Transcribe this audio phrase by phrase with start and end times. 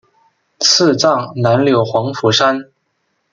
[0.59, 2.65] 赐葬南柳黄府山。